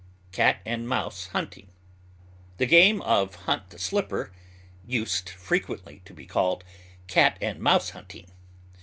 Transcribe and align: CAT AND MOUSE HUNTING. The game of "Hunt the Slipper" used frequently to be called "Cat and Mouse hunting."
CAT 0.31 0.59
AND 0.65 0.89
MOUSE 0.89 1.27
HUNTING. 1.27 1.67
The 2.57 2.65
game 2.65 3.03
of 3.03 3.35
"Hunt 3.35 3.69
the 3.69 3.77
Slipper" 3.77 4.31
used 4.83 5.29
frequently 5.29 6.01
to 6.05 6.13
be 6.15 6.25
called 6.25 6.63
"Cat 7.05 7.37
and 7.39 7.59
Mouse 7.59 7.91
hunting." 7.91 8.25